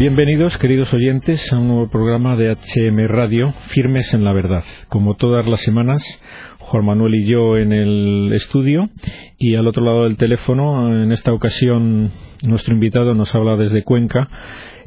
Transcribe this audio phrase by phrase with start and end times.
[0.00, 4.64] Bienvenidos, queridos oyentes, a un nuevo programa de HM Radio, Firmes en la Verdad.
[4.88, 6.02] Como todas las semanas,
[6.58, 8.88] Juan Manuel y yo en el estudio
[9.36, 14.26] y al otro lado del teléfono, en esta ocasión, nuestro invitado nos habla desde Cuenca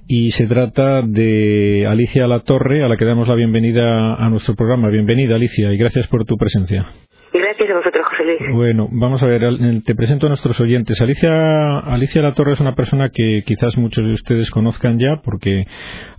[0.08, 4.56] y se trata de Alicia La Torre, a la que damos la bienvenida a nuestro
[4.56, 4.90] programa.
[4.90, 6.86] Bienvenida, Alicia, y gracias por tu presencia.
[7.34, 8.56] Gracias a vosotros, José Luis.
[8.56, 9.42] Bueno, vamos a ver,
[9.86, 11.02] te presento a nuestros oyentes.
[11.02, 15.66] Alicia, Alicia La Torre es una persona que quizás muchos de ustedes conozcan ya porque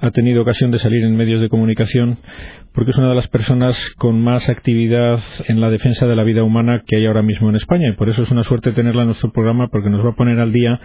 [0.01, 2.19] ha tenido ocasión de salir en medios de comunicación
[2.75, 6.43] porque es una de las personas con más actividad en la defensa de la vida
[6.43, 9.09] humana que hay ahora mismo en España y por eso es una suerte tenerla en
[9.09, 10.81] nuestro programa porque nos va a poner al día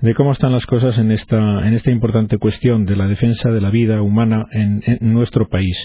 [0.00, 3.60] de cómo están las cosas en esta, en esta importante cuestión de la defensa de
[3.60, 5.76] la vida humana en nuestro país.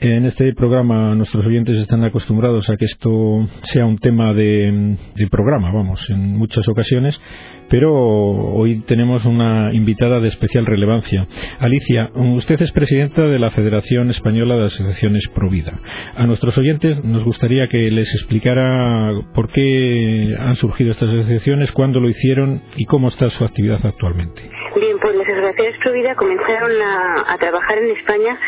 [0.00, 4.96] En este programa nuestros oyentes están acostumbrados a que esto sea un tema de,
[5.28, 7.20] programa, vamos, en muchas ocasiones,
[7.68, 11.26] pero hoy tenemos una invitada de especial relevancia.
[11.58, 15.80] Alicia, usted es presidenta de la Federación Española de Asociaciones Provida.
[16.14, 21.98] A nuestros oyentes nos gustaría que les explicara por qué han surgido estas asociaciones, cuándo
[21.98, 24.48] lo hicieron y cómo está su actividad actualmente.
[24.76, 28.38] Bien, pues las asociaciones Provida comenzaron a trabajar en España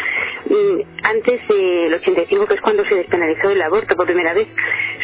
[1.02, 4.48] antes del 85, que es cuando se despenalizó el aborto por primera vez,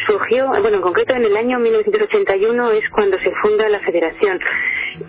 [0.07, 4.39] surgió, bueno, en concreto en el año 1981 es cuando se funda la federación.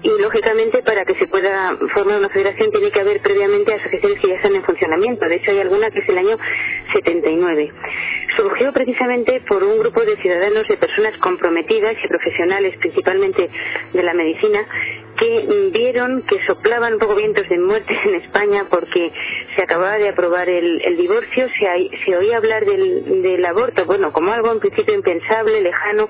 [0.03, 4.29] Y lógicamente para que se pueda formar una federación tiene que haber previamente asociaciones que
[4.29, 5.27] ya están en funcionamiento.
[5.27, 6.37] De hecho hay alguna que es el año
[6.93, 7.73] 79.
[8.37, 13.49] Surgió precisamente por un grupo de ciudadanos, de personas comprometidas y profesionales, principalmente
[13.93, 14.67] de la medicina,
[15.19, 19.11] que vieron que soplaban un poco vientos de muerte en España porque
[19.57, 24.33] se acababa de aprobar el, divorcio, se, se, oía hablar del, del, aborto, bueno, como
[24.33, 26.09] algo en principio impensable, lejano,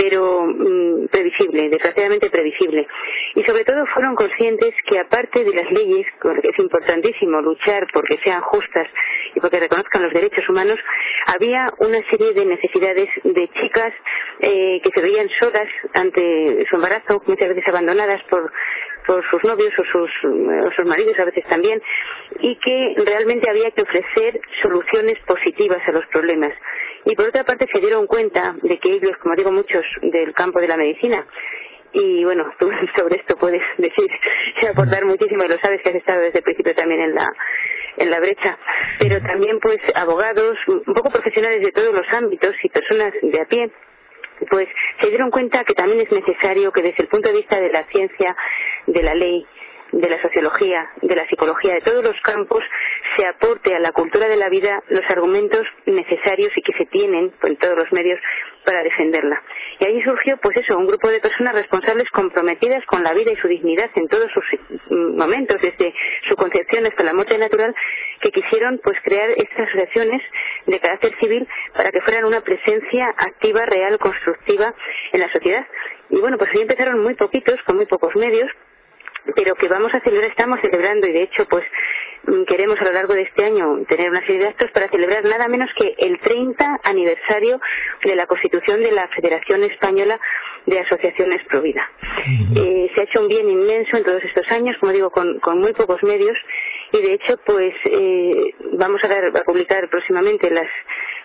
[0.00, 2.86] pero mm, previsible, desgraciadamente previsible.
[3.34, 8.18] Y sobre todo fueron conscientes que aparte de las leyes, porque es importantísimo luchar porque
[8.24, 8.88] sean justas
[9.34, 10.78] y porque reconozcan los derechos humanos,
[11.26, 13.92] había una serie de necesidades de chicas
[14.40, 18.50] eh, que se veían solas ante su embarazo, muchas veces abandonadas por
[19.06, 21.82] por sus novios o sus, o sus maridos a veces también,
[22.38, 26.52] y que realmente había que ofrecer soluciones positivas a los problemas
[27.04, 30.60] y por otra parte se dieron cuenta de que ellos, como digo muchos del campo
[30.60, 31.26] de la medicina,
[31.92, 34.10] y bueno, tú sobre esto puedes decir
[34.62, 37.26] y aportar muchísimo y lo sabes que has estado desde el principio también en la
[37.96, 38.56] en la brecha,
[38.98, 43.44] pero también pues abogados, un poco profesionales de todos los ámbitos y personas de a
[43.46, 43.70] pie
[44.48, 44.68] pues
[45.00, 47.84] se dieron cuenta que también es necesario que desde el punto de vista de la
[47.84, 48.36] ciencia,
[48.86, 49.46] de la ley,
[49.92, 52.62] de la sociología, de la psicología, de todos los campos,
[53.16, 57.32] se aporte a la cultura de la vida los argumentos necesarios y que se tienen
[57.42, 58.20] en todos los medios
[58.64, 59.42] para defenderla.
[59.78, 63.36] Y ahí surgió, pues eso, un grupo de personas responsables comprometidas con la vida y
[63.36, 64.44] su dignidad en todos sus
[64.90, 65.94] mm, momentos, desde
[66.28, 67.74] su concepción hasta la muerte natural,
[68.20, 70.22] que quisieron, pues, crear estas asociaciones
[70.66, 74.74] de carácter civil para que fueran una presencia activa, real, constructiva
[75.12, 75.66] en la sociedad.
[76.10, 78.50] Y bueno, pues ahí empezaron muy poquitos, con muy pocos medios,
[79.34, 81.64] pero que vamos a celebrar, estamos celebrando y de hecho pues
[82.26, 85.24] mm, queremos a lo largo de este año tener una serie de actos para celebrar
[85.24, 87.60] nada menos que el 30 aniversario
[88.04, 90.20] de la constitución de la Federación Española
[90.66, 91.88] de Asociaciones Provida.
[92.54, 95.58] Eh, se ha hecho un bien inmenso en todos estos años, como digo, con, con
[95.58, 96.36] muy pocos medios
[96.92, 100.68] y de hecho pues eh, vamos a, dar, a publicar próximamente las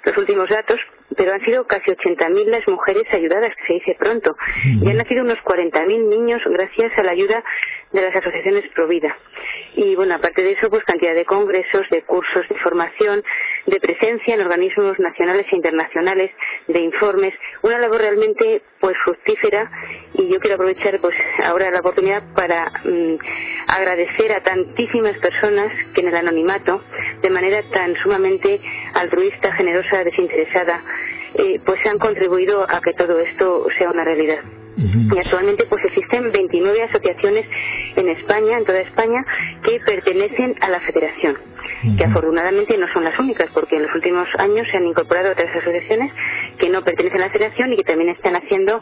[0.05, 0.79] los últimos datos,
[1.17, 5.23] pero han sido casi 80.000 las mujeres ayudadas, que se dice pronto, y han nacido
[5.23, 7.43] unos 40.000 niños gracias a la ayuda
[7.91, 9.15] de las asociaciones Provida.
[9.75, 13.23] Y bueno, aparte de eso, pues cantidad de congresos, de cursos de formación,
[13.67, 16.31] de presencia en organismos nacionales e internacionales,
[16.67, 19.71] de informes, una labor realmente pues fructífera.
[20.13, 23.15] Y yo quiero aprovechar pues ahora la oportunidad para mm,
[23.67, 26.81] agradecer a tantísimas personas que en el anonimato,
[27.21, 28.59] de manera tan sumamente
[28.93, 30.81] altruista, generosa, desinteresada,
[31.35, 34.39] eh, pues han contribuido a que todo esto sea una realidad.
[34.77, 37.45] Y actualmente pues existen 29 asociaciones
[37.95, 39.25] en España, en toda España,
[39.63, 41.37] que pertenecen a la federación,
[41.97, 45.55] que afortunadamente no son las únicas, porque en los últimos años se han incorporado otras
[45.55, 46.11] asociaciones
[46.57, 48.81] que no pertenecen a la federación y que también están haciendo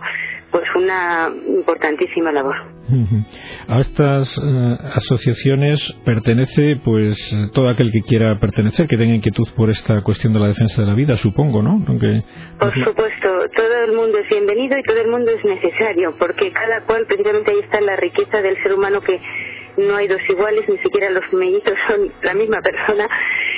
[0.52, 2.56] pues una importantísima labor.
[3.68, 7.18] A estas eh, asociaciones pertenece pues
[7.54, 10.88] todo aquel que quiera pertenecer, que tenga inquietud por esta cuestión de la defensa de
[10.88, 11.84] la vida, supongo, ¿no?
[12.60, 16.82] por supuesto, todo el mundo es bienvenido y todo el mundo es necesario, porque cada
[16.82, 19.20] cual, precisamente ahí está la riqueza del ser humano que
[19.78, 23.08] no hay dos iguales, ni siquiera los mellizos son la misma persona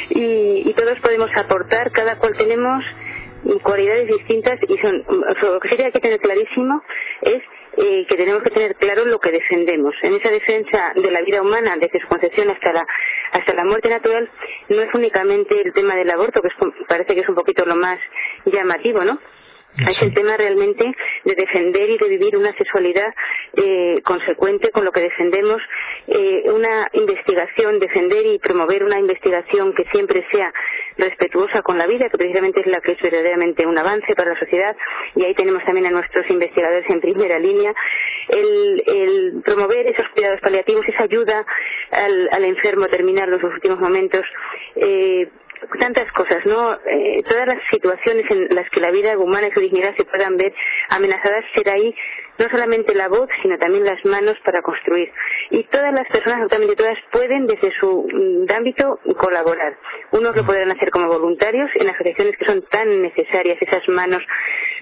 [0.10, 2.84] y, y todos podemos aportar, cada cual tenemos
[3.64, 6.82] cualidades distintas y son lo que sería que tener clarísimo
[7.22, 7.44] es
[7.78, 9.94] eh, que tenemos que tener claro lo que defendemos.
[10.02, 12.86] En esa defensa de la vida humana, desde su concepción hasta la,
[13.34, 14.30] hasta la muerte natural,
[14.70, 16.50] no es únicamente el tema del aborto, que
[16.88, 18.00] parece que es un poquito lo más
[18.46, 19.20] llamativo, ¿no?
[19.78, 20.96] Es el tema realmente
[21.26, 23.14] de defender y de vivir una sexualidad
[23.58, 25.62] eh, consecuente con lo que defendemos,
[26.08, 30.54] eh, una investigación, defender y promover una investigación que siempre sea
[30.98, 34.40] respetuosa con la vida, que precisamente es la que es verdaderamente un avance para la
[34.40, 34.78] sociedad,
[35.16, 37.74] y ahí tenemos también a nuestros investigadores en primera línea,
[38.30, 41.46] el, promover esos cuidados paliativos, esa ayuda
[41.92, 44.26] al, al enfermo a terminar los últimos momentos,
[44.78, 45.28] eh,
[45.80, 46.74] tantas cosas, ¿no?
[46.74, 50.38] Eh, todas las situaciones en las que la vida humana y su dignidad se puedan
[50.38, 50.54] ver
[50.90, 51.96] amenazadas, ser ahí
[52.38, 55.12] no solamente la voz, sino también las manos para construir.
[55.52, 59.78] Y todas las personas, absolutamente todas, pueden desde su mm, ámbito colaborar.
[60.12, 64.22] Unos lo podrán hacer como voluntarios en asociaciones que son tan necesarias, esas manos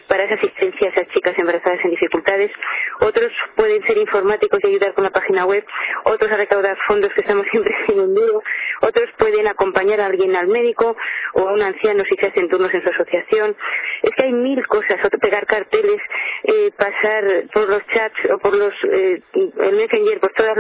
[0.08, 2.52] para esa asistencia a esas chicas embarazadas en dificultades.
[3.00, 5.66] Otros pueden ser informáticos y ayudar con la página web.
[6.06, 8.42] Otros a recaudar fondos que estamos siempre sin un duro.
[8.84, 10.96] Otros pueden acompañar a alguien al médico
[11.34, 13.56] o a un anciano si se hacen turnos en su asociación.
[14.02, 14.98] Es que hay mil cosas.
[15.04, 16.02] Otro pegar carteles,
[16.44, 20.54] eh, pasar por los chats o por los eh, el messenger, por toda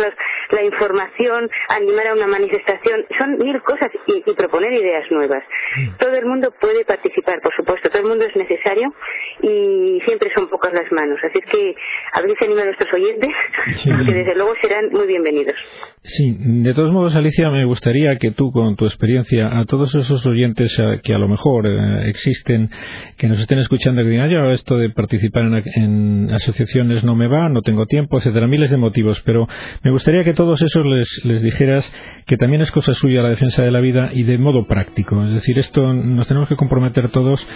[0.52, 5.44] la información, animar a una manifestación, son mil cosas y, proponer ideas nuevas.
[5.78, 5.98] Mm.
[5.98, 8.94] Todo el mundo puede participar, por supuesto, todo el mundo es necesario
[9.42, 11.20] y siempre son pocas las manos.
[11.24, 11.76] Así es que
[12.14, 13.30] a ver si anima a nuestros oyentes,
[14.06, 15.56] que desde luego serán muy bienvenidos.
[16.02, 20.26] Sí, de todos modos, Alicia, me gustaría que tú, con tu experiencia, a todos esos
[20.26, 22.70] oyentes que a lo mejor eh, existen,
[23.18, 27.28] que nos estén escuchando, que digan, yo esto de participar en, en asociaciones no me
[27.28, 29.48] va, no tengo tiempo, etcétera, miles de motivos, pero
[29.84, 31.92] me gustaría que todos esos les, les dijeras
[32.26, 35.24] que también es cosa suya la defensa de la vida y de modo práctico.
[35.26, 37.48] Es decir, esto nos tenemos que comprometer todos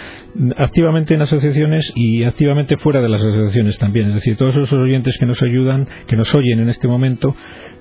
[0.56, 4.08] activamente en asociaciones y activamente fuera de las asociaciones también.
[4.08, 7.34] Es decir, todos esos oyentes que nos ayudan, que nos oyen en este momento,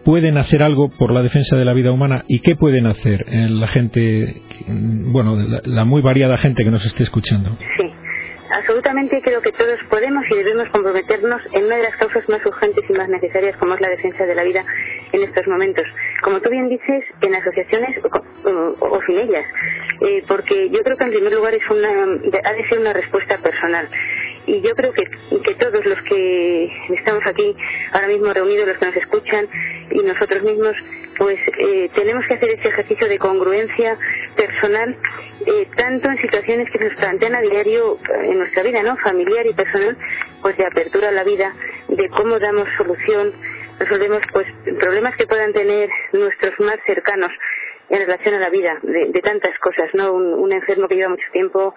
[0.04, 3.68] pueden hacer algo por la defensa de la vida humana y qué pueden hacer la
[3.68, 7.58] gente, bueno, la, la muy variada gente que nos esté escuchando.
[7.78, 7.92] Sí
[8.50, 12.84] absolutamente creo que todos podemos y debemos comprometernos en una de las causas más urgentes
[12.90, 14.66] y más necesarias como es la defensa de la vida
[15.12, 15.86] en estos momentos.
[16.24, 18.00] Como tú bien dices, en asociaciones
[18.80, 19.46] o, sin ellas,
[20.02, 21.90] eh, porque yo creo que en primer lugar es una,
[22.44, 23.90] ha de ser una respuesta personal
[24.48, 27.56] y yo creo que, que todos los que estamos aquí
[27.92, 29.48] ahora mismo reunidos, los que nos escuchan
[29.92, 30.74] y nosotros mismos,
[31.18, 33.98] pues eh, tenemos que hacer ese ejercicio de congruencia
[34.38, 34.98] personal,
[35.46, 38.96] eh, tanto en situaciones que nos plantean a diario en nuestra vida, ¿no?
[38.98, 39.98] Familiar y personal,
[40.42, 41.54] pues de apertura a la vida,
[41.90, 43.34] de cómo damos solución,
[43.80, 44.48] resolvemos pues
[44.80, 47.32] problemas que puedan tener nuestros más cercanos
[47.90, 50.14] en relación a la vida, de, tantas cosas, ¿no?
[50.14, 51.74] un enfermo que lleva mucho tiempo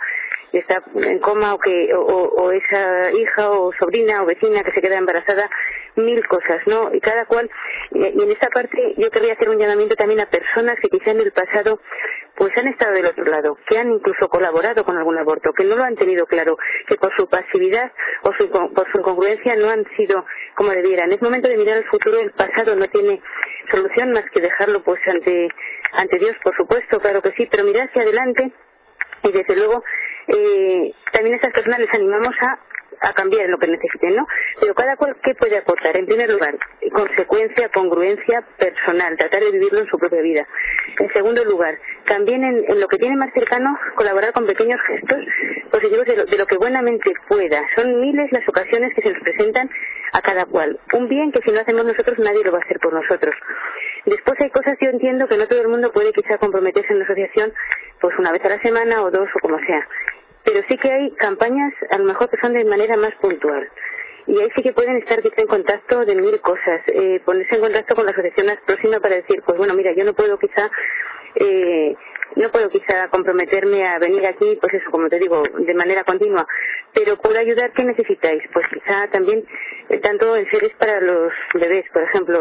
[0.59, 4.99] está en coma o que o, esa hija o sobrina o vecina que se queda
[4.99, 5.49] embarazada
[5.97, 7.51] mil cosas no y cada cual
[7.93, 11.21] y, en esta parte yo querría hacer un llamamiento también a personas que quizá en
[11.21, 11.81] el pasado
[12.41, 15.77] pues han estado del otro lado, que han incluso colaborado con algún aborto, que no
[15.77, 16.57] lo han tenido claro,
[16.87, 17.93] que por su pasividad
[18.23, 20.25] o su, por su incongruencia no han sido
[20.55, 21.13] como debieran.
[21.13, 23.21] Es momento de mirar al futuro, el pasado no tiene
[23.71, 25.49] solución más que dejarlo pues ante,
[25.93, 28.53] ante Dios, por supuesto, claro que sí, pero mirar hacia adelante
[29.23, 29.85] y desde luego
[30.33, 32.59] eh, también a estas personas les animamos a
[33.01, 34.27] a cambiar lo que necesiten, ¿no?
[34.61, 35.97] Pero cada cual, ¿qué puede aportar?
[35.97, 36.57] En primer lugar,
[36.93, 40.47] consecuencia, congruencia personal, tratar de vivirlo en su propia vida.
[40.99, 45.25] En segundo lugar, también en, lo que tiene más cercano, colaborar con pequeños gestos
[45.71, 47.63] positivos de lo, de lo que buenamente pueda.
[47.75, 49.71] Son miles las ocasiones que se nos presentan
[50.13, 50.79] a cada cual.
[50.93, 53.35] Un bien que si no hacemos nosotros, nadie lo va a hacer por nosotros.
[54.05, 57.05] Después hay cosas, yo entiendo que no todo el mundo puede quizá comprometerse en la
[57.05, 57.53] asociación
[58.01, 59.87] pues una vez a la semana o dos o como sea
[60.45, 63.69] pero sí que hay campañas a lo mejor que son de manera más puntual.
[64.27, 67.95] Y ahí sí que pueden estar en contacto de mil cosas, eh, ponerse en contacto
[67.95, 70.71] con la asociación más próxima para decir, pues bueno, mira, yo no puedo quizá
[71.35, 71.95] eh,
[72.37, 76.47] no puedo quizá comprometerme a venir aquí, pues eso, como te digo, de manera continua,
[76.95, 78.43] pero puedo ayudar, ¿qué necesitáis?
[78.53, 79.45] Pues quizá también,
[79.99, 82.41] tanto en series para los bebés, por ejemplo,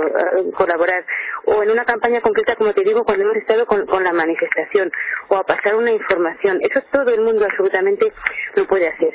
[0.55, 1.03] colaborar,
[1.45, 4.91] o en una campaña concreta, como te digo, cuando hemos estado con, la manifestación,
[5.29, 6.59] o a pasar una información.
[6.61, 8.11] Eso todo el mundo absolutamente
[8.55, 9.13] lo puede hacer.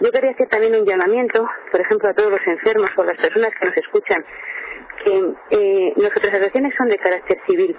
[0.00, 3.52] Yo quería hacer también un llamamiento, por ejemplo, a todos los enfermos o las personas
[3.58, 4.24] que nos escuchan,
[5.04, 7.76] que eh, nuestras asociaciones son de carácter civil.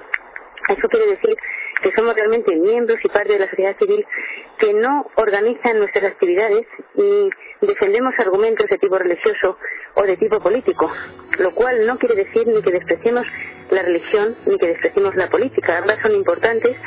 [0.69, 1.35] Eso quiere decir
[1.81, 4.05] que somos realmente miembros y parte de la sociedad civil
[4.57, 6.65] que no organizan nuestras actividades
[6.95, 7.29] y
[7.65, 9.57] defendemos argumentos de tipo religioso
[9.95, 10.91] o de tipo político,
[11.39, 13.25] lo cual no quiere decir ni que despreciemos
[13.69, 15.77] la religión ni que despreciemos la política.
[15.77, 16.77] Ambas son importantes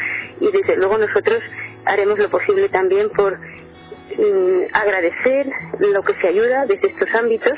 [0.41, 1.43] y desde luego nosotros
[1.85, 5.47] haremos lo posible también por mm, agradecer
[5.81, 7.53] lo que se ayuda desde estos ámbitos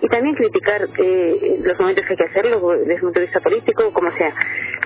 [0.00, 3.40] y también criticar eh, los momentos que hay que hacerlo desde un punto de vista
[3.40, 4.34] político o como sea.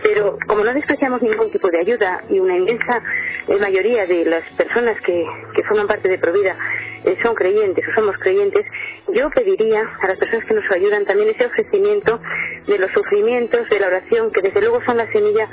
[0.03, 3.03] Pero como no despreciamos ningún tipo de ayuda y una inmensa
[3.49, 5.25] eh, mayoría de las personas que,
[5.55, 6.57] que forman parte de Provida
[7.05, 8.67] eh, son creyentes o somos creyentes,
[9.15, 12.21] yo pediría a las personas que nos ayudan también ese ofrecimiento
[12.67, 15.49] de los sufrimientos, de la oración, que desde luego son la semilla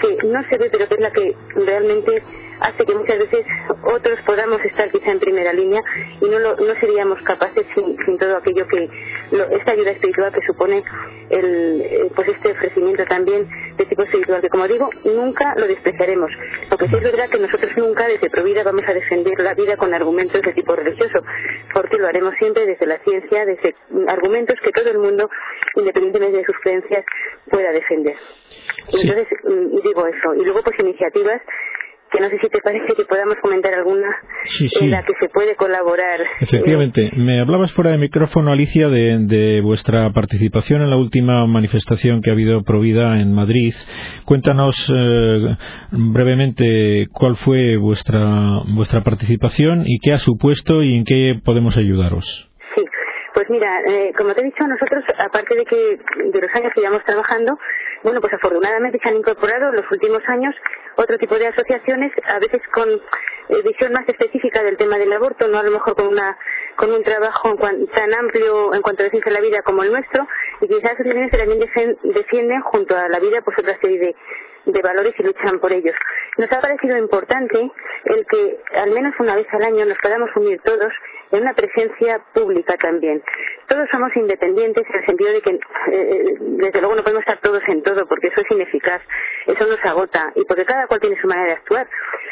[0.00, 2.22] que no se ve, pero que es la que realmente
[2.60, 3.44] hace que muchas veces
[3.82, 5.82] otros podamos estar quizá en primera línea
[6.20, 8.88] y no, no seríamos capaces sin, sin todo aquello que
[9.56, 10.82] esta ayuda espiritual que supone
[11.30, 13.46] el, eh, pues este ofrecimiento también
[13.76, 16.30] de tipo espiritual que como digo nunca lo despreciaremos.
[16.68, 19.92] Porque sí es verdad que nosotros nunca desde Provida vamos a defender la vida con
[19.94, 21.20] argumentos de tipo religioso
[21.72, 23.74] porque lo haremos siempre desde la ciencia desde
[24.08, 25.28] argumentos que todo el mundo
[25.76, 27.04] independientemente de sus creencias
[27.50, 28.16] pueda defender.
[28.88, 31.42] Y entonces mm, digo eso y luego pues iniciativas
[32.10, 34.08] que no sé si te parece que podamos comentar alguna
[34.80, 36.20] en la que se puede colaborar.
[36.40, 37.10] Efectivamente.
[37.16, 42.32] Me hablabas fuera de micrófono, Alicia, de, vuestra participación en la última manifestación que ha
[42.32, 43.74] habido Provida en Madrid.
[44.24, 45.56] Cuéntanos eh,
[45.90, 52.47] brevemente cuál fue vuestra, vuestra participación y qué ha supuesto y en qué podemos ayudaros.
[53.48, 56.82] Pues mira, eh, como te he dicho, nosotros, aparte de que de los años que
[56.82, 57.58] llevamos trabajando,
[58.02, 60.54] bueno, pues afortunadamente se han incorporado en los últimos años
[60.96, 65.48] otro tipo de asociaciones, a veces con eh, visión más específica del tema del aborto,
[65.48, 66.36] no a lo mejor con una
[66.76, 70.28] con un trabajo tan amplio en cuanto a defensa de la vida como el nuestro,
[70.60, 74.14] y quizás asociaciones que también defienden junto a la vida pues otra serie
[74.66, 75.94] de valores y luchan por ellos.
[76.36, 77.70] Nos ha parecido importante
[78.04, 80.92] el que al menos una vez al año nos podamos unir todos
[81.30, 83.22] en una presencia pública también.
[83.66, 85.50] Todos somos independientes en el sentido de que,
[85.92, 89.02] eh, desde luego, no podemos estar todos en todo porque eso es ineficaz,
[89.46, 91.86] eso nos agota y porque cada cual tiene su manera de actuar.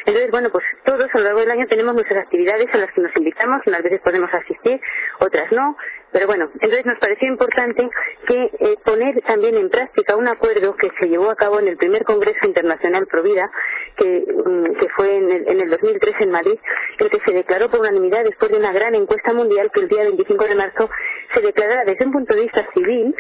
[0.07, 3.01] Entonces, bueno, pues todos a lo largo del año tenemos nuestras actividades a las que
[3.01, 4.81] nos invitamos, unas veces podemos asistir,
[5.19, 5.77] otras no,
[6.17, 7.91] pero bueno, entonces nos pareció importante
[8.27, 11.77] que eh, poner también en práctica un acuerdo que se llevó a cabo en el
[11.77, 13.51] primer Congreso Internacional Provida,
[13.99, 16.59] que, mm, que fue en el, en el 2003 en Madrid,
[17.01, 20.05] el que se declaró por unanimidad después de una gran encuesta mundial que el día
[20.05, 20.89] 25 de marzo
[21.35, 23.15] se declarara desde un punto de vista civil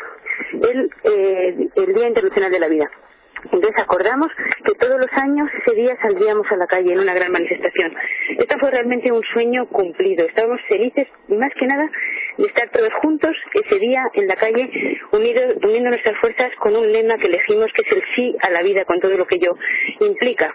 [0.54, 2.90] el, eh, el Día Internacional de la Vida.
[3.52, 4.28] Entonces acordamos
[4.64, 7.94] que todos los años ese día saldríamos a la calle en una gran manifestación.
[8.38, 10.26] Esto fue realmente un sueño cumplido.
[10.26, 11.90] Estábamos felices, más que nada,
[12.38, 14.70] de estar todos juntos ese día en la calle,
[15.12, 18.62] unidos, uniendo nuestras fuerzas con un lema que elegimos, que es el sí a la
[18.62, 19.56] vida, con todo lo que ello
[20.00, 20.54] implica.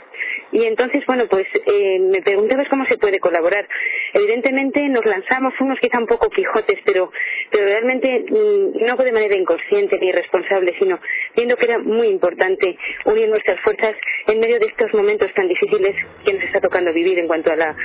[0.52, 3.68] Y entonces, bueno, pues eh, me preguntabas cómo se puede colaborar.
[4.14, 7.12] Evidentemente nos lanzamos unos quizá un poco quijotes, pero,
[7.50, 11.00] pero realmente mm, no de manera inconsciente ni irresponsable, sino
[11.36, 13.96] viendo que era muy importante unir nuestras fuerzas
[14.28, 15.96] en medio de estos momentos tan difíciles
[16.26, 17.76] que nos está tocando vivir en cuanto a la,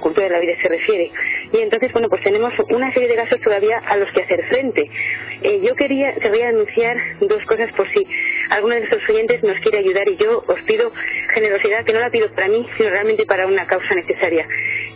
[0.00, 1.10] cultura de la vida se refiere.
[1.52, 4.88] Y entonces, bueno, pues tenemos una serie de gastos todavía a los que hacer frente.
[5.56, 8.02] Eh, yo quería, quería anunciar dos cosas por si
[8.50, 10.92] alguno de nuestros oyentes nos quiere ayudar y yo os pido
[11.34, 14.48] generosidad que no la pido para mí, sino realmente para una causa necesaria.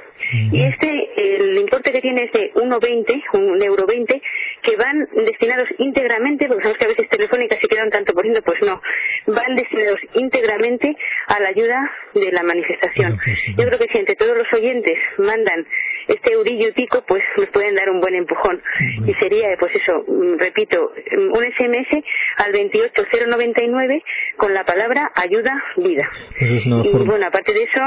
[0.52, 4.22] Y este, el importe que tiene es de 1,20, un euro 20,
[4.62, 8.40] que van destinados íntegramente, porque sabemos que a veces telefónicas se quedan tanto por ciento,
[8.42, 8.80] pues no,
[9.26, 13.18] van destinados íntegramente a la ayuda de la manifestación.
[13.56, 15.66] Yo creo que si entre todos los oyentes mandan
[16.08, 18.62] este eurillo tico, pues nos pueden dar un buen empujón.
[19.06, 22.04] Y sería, pues eso, mm, repito, mm, un SMS
[22.36, 24.02] al 28099
[24.36, 26.08] con la palabra ayuda vida.
[26.40, 27.80] y bueno, aparte de eso,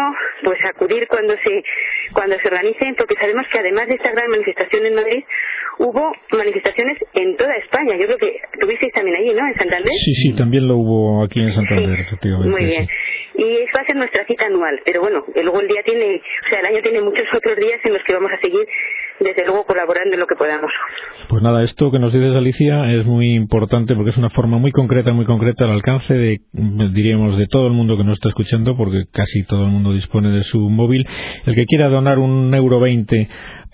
[0.44, 1.64] pues acudir cuando se
[2.14, 5.24] cuando se organicen, porque sabemos que además de esta gran manifestación en Madrid,
[5.80, 7.96] hubo manifestaciones en toda España.
[7.98, 9.48] Yo creo que tuvisteis también allí, ¿no?
[9.48, 9.92] En Santander.
[9.94, 12.50] Sí, sí, también lo hubo aquí en Santander, efectivamente.
[12.50, 12.88] Muy bien.
[13.36, 16.50] Y esa va a ser nuestra cita anual, pero bueno, luego el día tiene, o
[16.50, 18.66] sea, el año tiene muchos otros días en los que vamos a seguir
[19.20, 20.72] desde luego colaborando en lo que podamos.
[21.28, 24.72] Pues nada, esto que nos dices Alicia es muy importante porque es una forma muy
[24.72, 26.40] concreta, muy concreta al alcance de,
[26.94, 30.30] diríamos, de todo el mundo que nos está escuchando, porque casi todo el mundo dispone
[30.30, 31.08] de su móvil.
[31.46, 33.28] El que quiera donar un euro veinte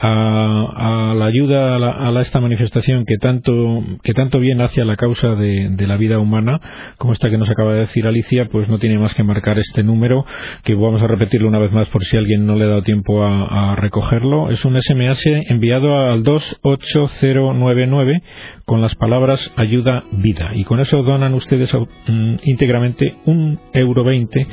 [0.05, 5.35] a, la ayuda a, esta manifestación que tanto que tanto bien hace a la causa
[5.35, 6.59] de, la vida humana
[6.97, 9.83] como esta que nos acaba de decir Alicia pues no tiene más que marcar este
[9.83, 10.25] número
[10.63, 13.23] que vamos a repetirlo una vez más por si alguien no le ha dado tiempo
[13.23, 14.49] a, recogerlo.
[14.49, 18.21] Es un SMS enviado al 28099
[18.65, 20.51] con las palabras ayuda vida.
[20.53, 24.47] Y con eso donan ustedes mm, íntegramente un euro veinte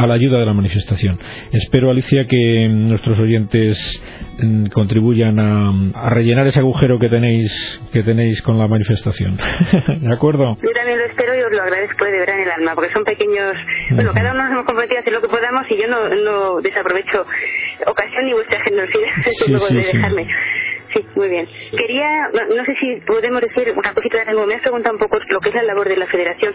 [0.00, 1.18] a la ayuda de la manifestación.
[1.52, 4.02] Espero, Alicia, que nuestros oyentes
[4.38, 9.36] mm, contribuyan a, rellenar ese agujero que tenéis que tenéis con la manifestación.
[10.00, 10.56] ¿De acuerdo?
[10.62, 13.04] Yo también lo espero y os lo agradezco de verdad en el alma, porque son
[13.04, 13.54] pequeños.
[13.90, 16.60] Bueno, cada uno nos hemos comprometido a hacer lo que podamos y yo no, no
[16.60, 17.26] desaprovecho
[17.86, 20.24] ocasión ni vuestra generosidad sí, sí, de dejarme.
[20.24, 20.30] Sí,
[21.14, 21.48] muy bien.
[21.70, 24.46] Quería, no, sé si podemos decir una cosita de algo.
[24.46, 26.54] Me has preguntado un poco lo que es la labor de la Federación.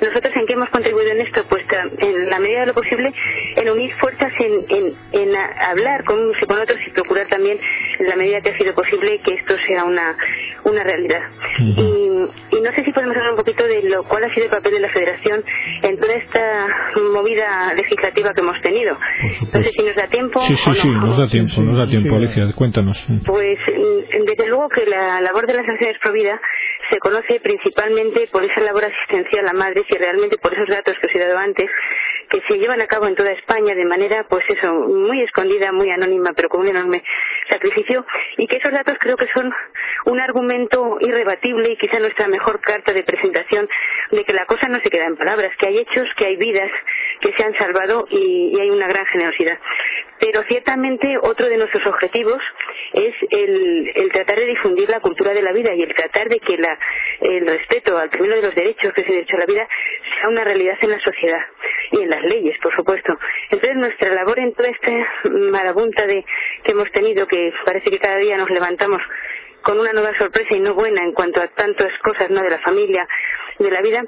[0.00, 1.64] Nosotros en qué hemos contribuido en esto, pues
[1.98, 3.12] en la medida de lo posible,
[3.56, 7.58] en unir fuerzas, en, en, hablar con con otros y procurar también,
[8.00, 10.16] en la medida que ha sido posible, que esto sea una,
[10.64, 11.22] una realidad.
[11.58, 14.50] y, y, no sé si podemos hablar un poquito de lo cuál ha sido el
[14.50, 15.42] papel de la Federación
[15.82, 16.66] en toda esta
[17.12, 18.98] movida legislativa que hemos tenido.
[19.52, 20.40] No sé si nos da tiempo.
[20.42, 22.44] Sí, sí, sí, nos da tiempo, nos da tiempo, Alicia.
[22.54, 23.06] Cuéntanos.
[23.26, 26.40] Pues Mm, desde luego que la labor de las acciones Provida
[26.90, 31.06] se conoce principalmente por esa labor asistencial a madres y realmente por esos datos que
[31.06, 31.70] os he dado antes
[32.30, 35.90] que se llevan a cabo en toda España de manera, pues eso, muy escondida, muy
[35.90, 37.02] anónima, pero con un enorme
[37.48, 38.06] sacrificio,
[38.36, 39.52] y que esos datos creo que son
[40.06, 43.68] un argumento irrebatible y quizá nuestra mejor carta de presentación
[44.12, 46.70] de que la cosa no se queda en palabras, que hay hechos, que hay vidas
[47.20, 49.58] que se han salvado y, hay una gran generosidad.
[50.18, 52.42] Pero ciertamente otro de nuestros objetivos
[52.92, 56.58] es el, tratar de difundir la cultura de la vida y el tratar de que
[56.58, 56.78] la,
[57.20, 59.68] el respeto al término de los derechos, que es el derecho a la vida,
[60.18, 61.40] sea una realidad en la sociedad
[61.92, 63.12] y en la leyes, por supuesto.
[63.50, 64.90] Entonces, nuestra labor en toda esta
[65.24, 66.24] marabunta de,
[66.64, 69.02] que hemos tenido, que parece que cada día nos levantamos
[69.62, 72.58] con una nueva sorpresa y no buena en cuanto a tantas cosas, ¿no?, de la
[72.60, 73.06] familia,
[73.58, 74.04] de la vida,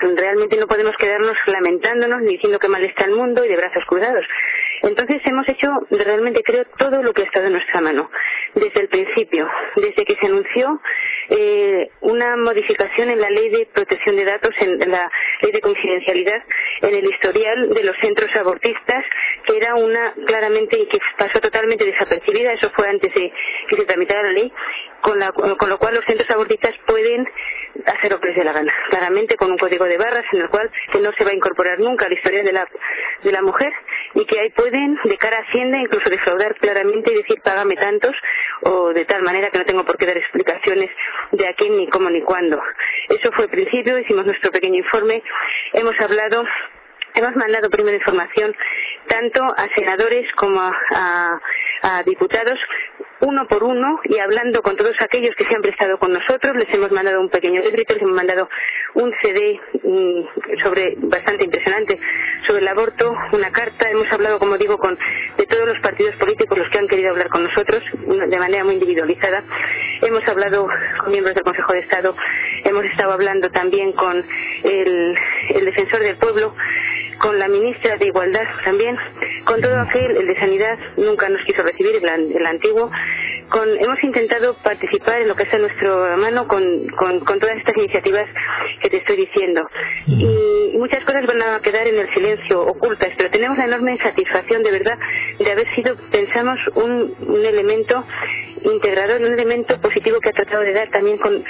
[0.00, 3.84] realmente no podemos quedarnos lamentándonos ni diciendo que mal está el mundo y de brazos
[3.86, 4.24] cruzados.
[4.82, 8.10] Entonces hemos hecho realmente creo todo lo que ha estado en nuestra mano
[8.54, 10.80] desde el principio, desde que se anunció
[11.30, 15.10] eh, una modificación en la ley de protección de datos, en la
[15.42, 16.42] ley de confidencialidad,
[16.82, 19.04] en el historial de los centros abortistas,
[19.46, 23.32] que era una claramente que pasó totalmente desapercibida, eso fue antes de
[23.68, 24.52] que se tramitara la ley,
[25.02, 25.18] con,
[25.68, 27.28] lo cual los centros abortistas pueden
[27.86, 30.48] hacer lo que les dé la gana, claramente con un código de barras en el
[30.48, 32.68] cual que no se va a incorporar nunca al historial de la,
[33.22, 33.72] de la mujer
[34.14, 38.14] y que ahí pueden, de cara a Hacienda, incluso defraudar claramente y decir págame tantos
[38.62, 40.90] o de tal manera que no tengo por qué dar explicaciones
[41.32, 42.60] de a quién, ni cómo, ni cuándo.
[43.08, 45.22] Eso fue el principio, hicimos nuestro pequeño informe,
[45.72, 46.44] hemos hablado
[47.14, 48.54] Hemos mandado primera información
[49.08, 51.40] tanto a senadores como a,
[52.06, 52.58] diputados
[53.20, 56.56] uno por uno y hablando con todos aquellos que se han prestado con nosotros.
[56.56, 58.48] Les hemos mandado un pequeño librito, les hemos mandado
[58.94, 61.98] un CD mm, sobre bastante impresionante
[62.46, 63.90] sobre el aborto, una carta.
[63.90, 64.98] Hemos hablado, como digo, con
[65.36, 68.74] de todos los partidos políticos los que han querido hablar con nosotros de manera muy
[68.74, 69.42] individualizada.
[70.02, 70.66] Hemos hablado
[71.00, 72.14] con miembros del Consejo de Estado.
[72.64, 74.24] Hemos estado hablando también con
[74.64, 76.54] el defensor del pueblo
[77.20, 78.96] con la ministra de Igualdad también,
[79.44, 82.90] con todo aquel, el de Sanidad nunca nos quiso recibir, el, antiguo,
[83.50, 87.76] con, hemos intentado participar en lo que está a nuestra mano con, con, todas estas
[87.76, 88.26] iniciativas
[88.80, 89.68] que te estoy diciendo.
[90.06, 94.62] Y, muchas cosas van a quedar en el silencio, ocultas, pero tenemos la enorme satisfacción
[94.62, 94.98] de verdad
[95.38, 98.06] de haber sido, pensamos, un, un elemento
[98.64, 101.44] integrador, un elemento positivo que ha tratado de dar también con,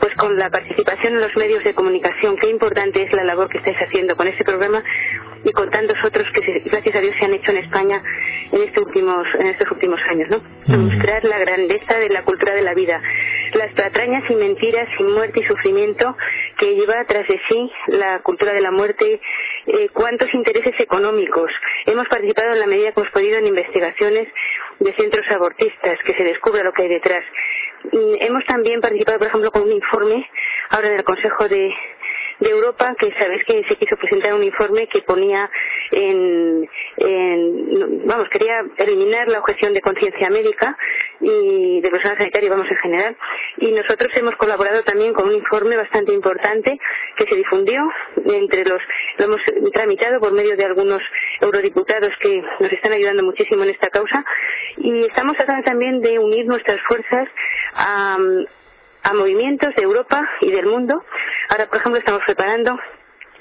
[0.00, 2.36] pues con la participación en los medios de comunicación.
[2.36, 4.82] Qué importante es la labor que estáis haciendo con este programa
[5.44, 8.02] y con tantos otros que gracias a Dios se han hecho en España
[8.52, 10.76] en estos últimos en estos últimos años, ¿no?
[10.76, 13.00] Mostrar la grandeza de la cultura de la vida,
[13.54, 16.16] las patrañas y mentiras y muerte y sufrimiento
[16.58, 19.20] que lleva tras de sí la cultura de la muerte,
[19.66, 21.50] eh, cuántos intereses económicos.
[21.86, 24.28] Hemos participado en la medida que hemos podido en investigaciones
[24.78, 27.24] de centros abortistas, que se descubra lo que hay detrás.
[27.84, 30.28] Mm, hemos también participado, por ejemplo, con un informe
[30.70, 31.72] ahora del Consejo de
[32.40, 35.50] de Europa, que sabéis que se quiso presentar un informe que ponía
[35.92, 36.68] en,
[38.06, 40.76] vamos, quería eliminar la objeción de conciencia médica
[41.20, 43.16] y de personal sanitario, vamos, en general.
[43.58, 46.78] Y nosotros hemos colaborado también con un informe bastante importante
[47.16, 47.82] que se difundió
[48.24, 48.80] entre los,
[49.18, 49.40] lo hemos
[49.72, 51.02] tramitado por medio de algunos
[51.40, 54.24] eurodiputados que nos están ayudando muchísimo en esta causa
[54.78, 57.28] y estamos tratando también de unir nuestras fuerzas
[57.74, 58.16] a,
[59.02, 61.02] a movimientos de Europa y del mundo.
[61.48, 62.78] Ahora, por ejemplo, estamos preparando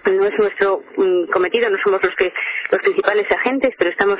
[0.06, 2.34] no es nuestro mm, cometido, no somos los que
[2.72, 4.20] los principales agentes, pero estamos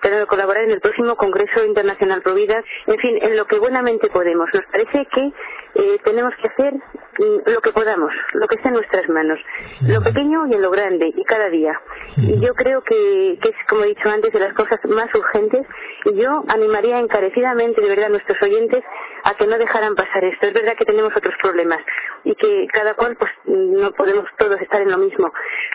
[0.00, 4.08] tratando de colaborar en el próximo Congreso Internacional Provida, en fin, en lo que buenamente
[4.08, 4.48] podemos.
[4.52, 5.32] Nos parece que
[5.74, 9.38] eh, tenemos que hacer mm, lo que podamos, lo que esté en nuestras manos,
[9.82, 11.80] lo pequeño y en lo grande, y cada día.
[12.16, 15.66] Y yo creo que, que es, como he dicho antes, de las cosas más urgentes,
[16.06, 18.82] y yo animaría encarecidamente, de verdad, a nuestros oyentes
[19.24, 20.46] a que no dejaran pasar esto.
[20.46, 21.80] Es verdad que tenemos otros problemas
[22.24, 25.19] y que cada cual, pues, no podemos todos estar en lo mismo,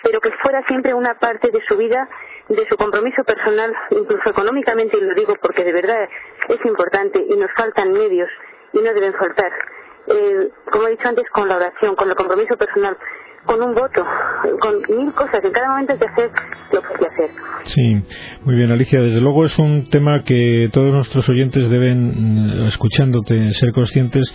[0.04, 2.08] pero que fuera siempre una parte de su vida,
[2.50, 6.08] de su compromiso personal, incluso económicamente, y lo digo porque de verdad
[6.50, 8.30] es importante y nos faltan medios
[8.74, 9.52] y no deben faltar
[10.08, 12.96] eh, como he dicho antes, con la oración, con el compromiso personal,
[13.46, 14.06] con un voto,
[14.60, 15.44] con mil cosas.
[15.44, 16.32] En cada momento hay que hacer
[16.72, 17.30] lo que hay que hacer.
[17.66, 18.04] Sí,
[18.44, 19.02] muy bien, Alicia.
[19.02, 24.34] Desde luego es un tema que todos nuestros oyentes deben, mm, escuchándote, ser conscientes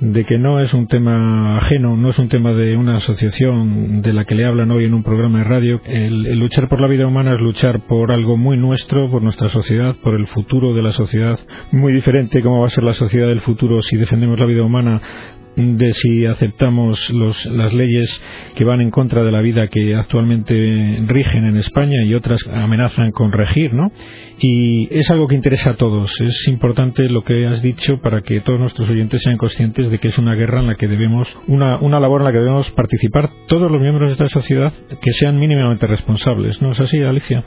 [0.00, 4.12] de que no es un tema ajeno, no es un tema de una asociación de
[4.12, 5.80] la que le hablan hoy en un programa de radio.
[5.84, 9.94] El, luchar por la vida humana es luchar por algo muy nuestro, por nuestra sociedad,
[10.02, 11.38] por el futuro de la sociedad,
[11.72, 15.00] muy diferente cómo va a ser la sociedad del futuro si defendemos la vida humana
[15.56, 18.22] de si aceptamos las leyes
[18.54, 23.12] que van en contra de la vida que actualmente rigen en España y otras amenazan
[23.12, 23.90] con regir, ¿no?
[24.38, 26.20] Y es algo que interesa a todos.
[26.20, 30.08] Es importante lo que has dicho para que todos nuestros oyentes sean conscientes de que
[30.08, 33.30] es una guerra en la que debemos, una, una labor en la que debemos participar
[33.48, 36.60] todos los miembros de esta sociedad que sean mínimamente responsables.
[36.60, 37.44] ¿No es así, Alicia?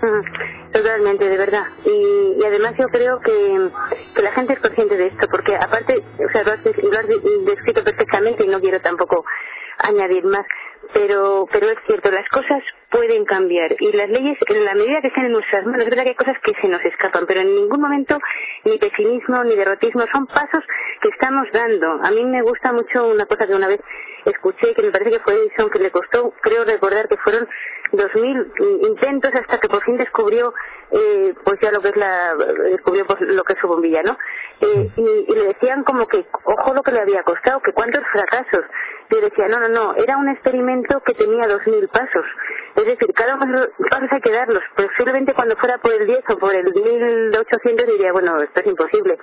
[0.71, 1.63] Totalmente, de verdad.
[1.85, 3.69] Y, además yo creo que,
[4.15, 7.07] que, la gente es consciente de esto, porque aparte, o sea, lo has, lo has
[7.45, 9.25] descrito perfectamente y no quiero tampoco
[9.79, 10.45] añadir más
[10.93, 15.07] pero pero es cierto las cosas pueden cambiar y las leyes en la medida que
[15.07, 17.53] estén en nuestras manos es verdad que hay cosas que se nos escapan pero en
[17.55, 18.17] ningún momento
[18.63, 20.63] ni pesimismo ni derrotismo son pasos
[21.01, 23.81] que estamos dando a mí me gusta mucho una cosa que una vez
[24.25, 27.47] escuché que me parece que fue Edison que le costó creo recordar que fueron
[27.91, 30.53] dos mil intentos hasta que por fin descubrió
[30.91, 34.17] eh, pues ya lo que es la descubrió pues, lo que es su bombilla no
[34.61, 38.03] eh, y, y le decían como que ojo lo que le había costado que cuántos
[38.11, 38.65] fracasos
[39.09, 42.25] yo decía, no, no, no, era un experimento que tenía dos mil pasos.
[42.75, 44.61] Es decir, cada uno de los pasos hay que darlos.
[44.75, 49.17] Posiblemente cuando fuera por el 10 o por el 1800 diría, bueno, esto es imposible.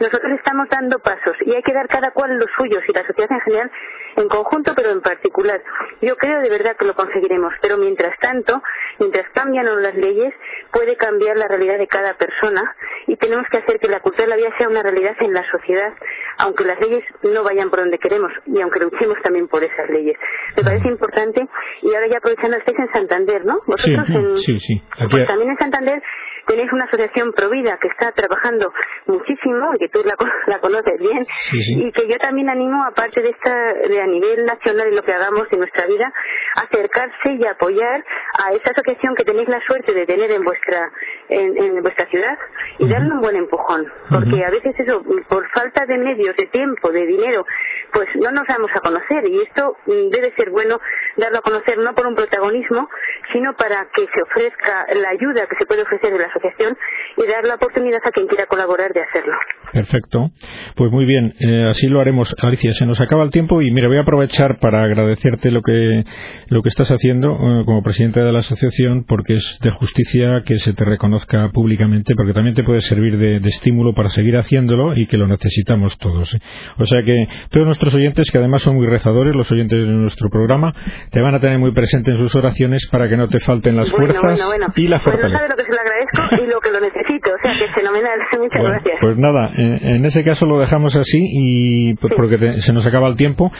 [0.00, 3.30] Nosotros estamos dando pasos y hay que dar cada cual los suyos y la sociedad
[3.30, 3.70] en general
[4.16, 5.62] en conjunto, pero en particular.
[6.02, 8.62] Yo creo de verdad que lo conseguiremos, pero mientras tanto,
[8.98, 10.34] mientras cambian las leyes,
[10.72, 12.74] puede cambiar la realidad de cada persona
[13.06, 15.48] y tenemos que hacer que la cultura de la vida sea una realidad en la
[15.50, 15.92] sociedad,
[16.38, 20.16] aunque las leyes no vayan por donde queremos y aunque luchemos también por esas leyes.
[20.56, 21.48] Me parece importante
[21.82, 23.60] y ahora ya aprovechando, estáis en Santander, ¿no?
[23.66, 24.06] Vosotros
[24.44, 26.02] sí, sí, Pues también en Santander
[26.48, 28.72] tenéis una asociación Provida que está trabajando
[29.06, 33.30] muchísimo y que tú la, la conoces bien y que yo también animo aparte de
[33.30, 36.12] esta de a nivel nacional en lo que hagamos en nuestra vida
[36.56, 38.04] acercarse y apoyar
[38.38, 40.90] a esa asociación que tenéis la suerte de tener en vuestra
[41.28, 42.38] en, vuestra ciudad
[42.78, 43.86] y darle un buen empujón.
[44.08, 47.44] Porque a veces eso por falta de medios de tiempo de dinero
[47.92, 50.80] pues no nos vamos a conocer y esto debe ser bueno
[51.16, 52.88] darlo a conocer no por un protagonismo
[53.32, 56.76] sino para que se ofrezca la ayuda que se puede ofrecer de la asociación
[57.16, 59.34] y dar la oportunidad a quien quiera colaborar de hacerlo.
[59.72, 60.30] Perfecto.
[60.76, 62.34] Pues muy bien, eh, así lo haremos.
[62.40, 66.04] Alicia, se nos acaba el tiempo y mira, voy a aprovechar para agradecerte lo que,
[66.48, 70.58] lo que estás haciendo eh, como presidenta de la asociación porque es de justicia que
[70.58, 75.06] se te reconozca públicamente porque también te puede servir de, estímulo para seguir haciéndolo y
[75.06, 76.34] que lo necesitamos todos.
[76.34, 76.40] ¿eh?
[76.78, 80.28] O sea que todos nuestros oyentes, que además son muy rezadores, los oyentes de nuestro
[80.30, 80.74] programa,
[81.10, 83.90] te van a tener muy presente en sus oraciones para que no te falten las
[83.90, 84.38] fuerzas
[84.76, 85.48] y la pues fortaleza.
[85.48, 87.30] lo que se lo agradezco y lo que lo necesito.
[87.30, 88.18] O sea, que es fenomenal.
[88.38, 88.98] Muchas gracias.
[89.00, 93.50] Pues nada, en ese caso lo dejamos así y porque se nos acaba el tiempo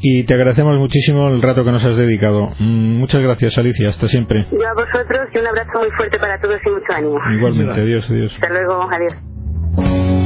[0.00, 2.50] y te agradecemos muchísimo el rato que nos has dedicado.
[2.58, 3.88] Mm, muchas gracias, Alicia.
[3.88, 4.46] Hasta siempre.
[4.50, 7.18] Yo a vosotros y un abrazo muy fuerte para todos y mucho ánimo.
[7.34, 7.80] Igualmente.
[7.80, 8.32] Adiós, adiós.
[8.34, 8.88] Hasta luego.
[8.90, 10.25] Adiós.